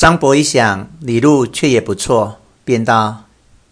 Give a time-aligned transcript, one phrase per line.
[0.00, 3.24] 张伯一想，李路却也不错，便道：“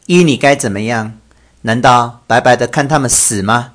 [0.04, 1.14] 依你该怎么样？
[1.62, 3.72] 难道白白的看他们死吗？”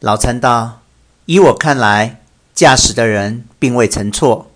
[0.00, 0.82] 老参道
[1.24, 2.20] ：“依我看来，
[2.52, 4.50] 驾驶的人并未曾错，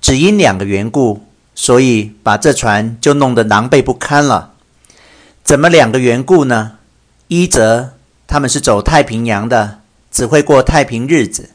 [0.00, 1.24] 只因两个缘故，
[1.54, 4.54] 所以把这船就弄得狼狈不堪了。
[5.44, 6.78] 怎么两个缘故呢？
[7.28, 7.92] 一则
[8.26, 9.78] 他们是走太平洋的，
[10.10, 11.50] 只会过太平日子；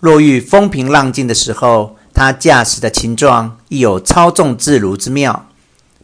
[0.00, 5.50] 若遇风平浪静的时候，他驾驶的情状亦有操纵自如之妙，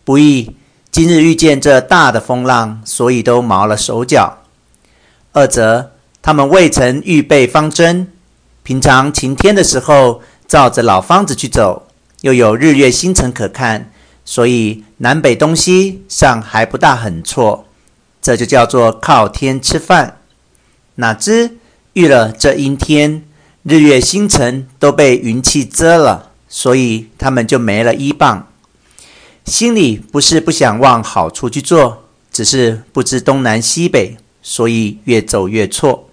[0.04, 0.54] 不易
[0.90, 4.40] 今日遇见这大的风浪，所以都毛了手脚。
[5.32, 8.12] 二则他们未曾预备方针，
[8.62, 11.88] 平常晴天的时候照着老方子去走，
[12.20, 13.90] 又有日月星辰可看，
[14.22, 17.66] 所以南北东西尚还不大很错。
[18.20, 20.18] 这就叫做靠天吃饭。
[20.96, 21.56] 哪知
[21.94, 23.24] 遇了这阴天。
[23.64, 28.48] 日月星辰都被云气遮了，所以他们就没了依傍。
[29.44, 36.08] 心里不是不想往好处去做，只是不知东南西北，所以越走越错。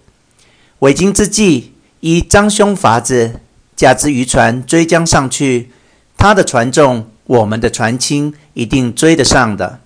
[0.78, 3.40] 为今之计，依张兄法子，
[3.74, 5.70] 驾只渔船追将上去，
[6.16, 9.80] 他的船重，我们的船轻，一定追得上的。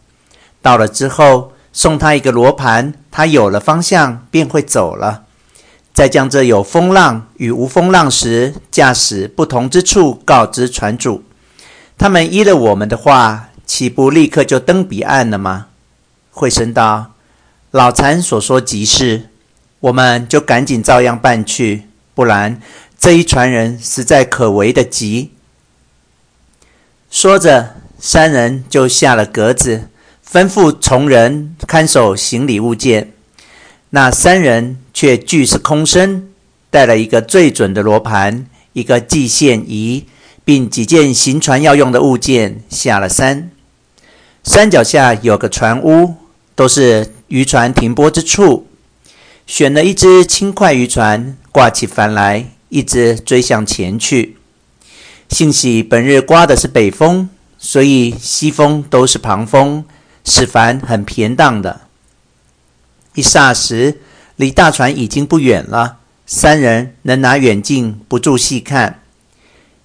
[0.61, 5.25] 到了之后，送他一个罗盘，他有了方向，便会走了。
[5.95, 11.23] 再将这有风浪与无风浪时驾驶不同之处告知船主，
[11.97, 15.69] 他们依了我们的话，岂不立刻就登彼岸了吗？
[16.33, 17.13] 惠生道
[17.71, 19.29] ：“老禅所说极是，
[19.79, 22.61] 我们就赶紧照样办去，不然
[22.99, 25.31] 这一船人实在可为的急。”
[27.09, 29.89] 说着，三人就下了阁子，
[30.29, 33.13] 吩咐从人看守行李物件。
[33.95, 36.29] 那三人却俱是空身，
[36.69, 40.07] 带了一个最准的罗盘，一个计线仪，
[40.45, 43.53] 并几件行船要用的物件，下了山。
[44.43, 46.17] 山脚下有个船屋，
[46.57, 48.67] 都是渔船停泊之处。
[49.47, 54.37] 选了一只轻快渔船，挂起帆来，一直追向前去。
[55.29, 59.85] 幸喜本日刮的是北风，所以西风都是旁风，
[60.25, 61.83] 使帆很偏荡的。
[63.15, 64.01] 一霎时，
[64.37, 65.99] 离大船已经不远了。
[66.27, 69.01] 三人能拿远镜不住细看，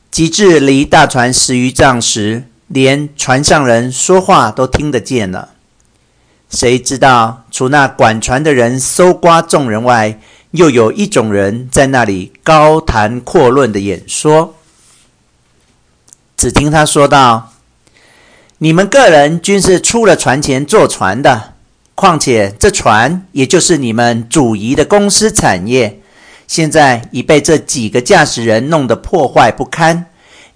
[0.10, 5.50] 及至离大船十余丈时，连船上人说话都听得见了。
[6.50, 10.20] 谁知道，除那管船的人搜刮众人外，
[10.52, 14.56] 又有一种人在那里高谈阔论的演说。
[16.36, 17.54] 只听他说道
[18.58, 21.54] ：“你们个人均是出了船前坐船的。”
[22.00, 26.00] 况且这船也就是你们主仪的公司产业，
[26.48, 30.06] 现在已被这几个驾驶人弄得破坏不堪。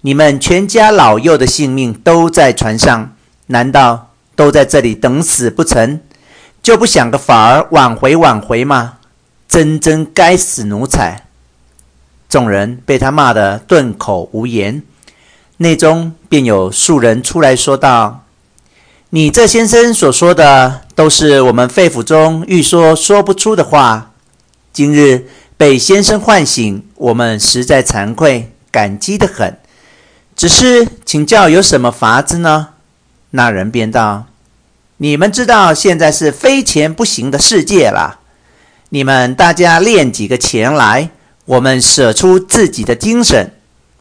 [0.00, 3.14] 你们全家老幼的性命都在船上，
[3.48, 6.00] 难道都在这里等死不成？
[6.62, 8.94] 就不想个法儿挽回挽回吗？
[9.46, 11.26] 真真该死奴才！
[12.26, 14.82] 众人被他骂得顿口无言，
[15.58, 18.23] 内中便有数人出来说道。
[19.14, 24.10] 你这先生所说的都是我们肺腑中欲说说不出的话。
[24.72, 29.56] 今日被先生唤醒，我们实在惭愧，感激得很。
[30.34, 32.70] 只是请教有什么法子呢？
[33.30, 34.26] 那人便道
[34.98, 38.18] ：“你们知道现在是非钱不行的世界了。
[38.88, 41.10] 你们大家练几个钱来，
[41.44, 43.52] 我们舍出自己的精神，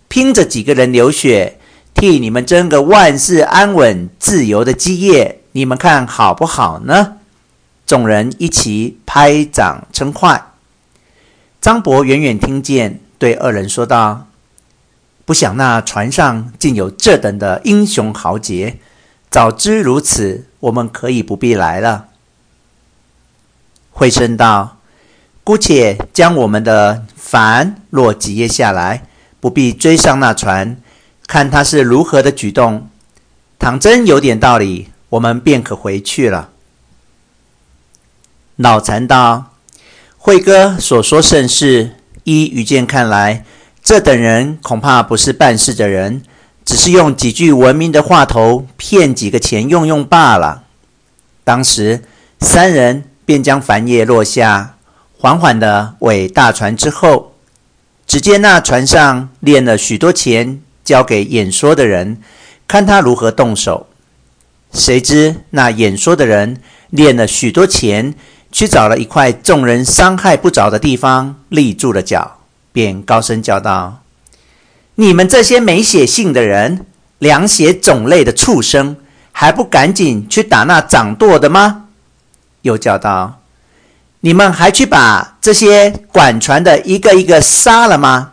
[0.07, 1.59] 拼着几个人流血。”
[2.03, 7.19] 替你们争个万事安稳、自由的基业，你们看好不好呢？
[7.86, 10.52] 众人一齐拍掌称快。
[11.62, 14.28] 张伯远远听见，对二人说道
[15.24, 18.80] ：“不想那船上竟有这等的英雄豪杰，
[19.30, 22.08] 早知如此，我们可以不必来了。”
[23.92, 24.80] 惠生道
[25.46, 29.03] ：“姑且将我们的帆落几页下来，
[29.40, 30.75] 不必追上那船。”
[31.34, 32.88] 看他是如何的举动，
[33.57, 36.52] 倘真有点道理，我们便可回去了。
[38.57, 39.54] 老禅道
[40.16, 41.96] ：“慧哥所说甚是。
[42.25, 43.44] 依愚见看来，
[43.84, 46.22] 这等人恐怕不是办事的人，
[46.63, 50.66] 只是用几句文明的话头骗几个钱用用罢了。”
[51.44, 52.04] 当时
[52.40, 54.75] 三人便将帆叶落下，
[55.18, 57.34] 缓缓地尾大船之后，
[58.06, 60.62] 只见那船上练了许多钱。
[60.83, 62.21] 交给演说的人，
[62.68, 63.88] 看他如何动手。
[64.71, 68.15] 谁知那演说的人练了许多钱，
[68.51, 72.39] 去找了一块众人伤害不着的地方，立住了脚，
[72.71, 74.01] 便高声叫道
[74.95, 76.85] ：“你们这些没写信的人，
[77.19, 78.97] 凉血种类的畜生，
[79.31, 81.85] 还不赶紧去打那掌舵的吗？”
[82.63, 83.41] 又叫道
[84.21, 88.31] ：“你们还去把这些管船的一个一个杀了吗？”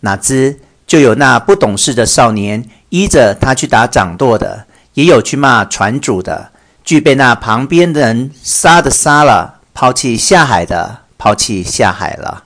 [0.00, 0.60] 哪知
[0.92, 6.50] 就有那不懂事的少年依着他去打掌舵的，也有去骂船主的，
[6.84, 12.44] 俱被那旁边的人杀的杀了，抛弃下海的抛弃下海了。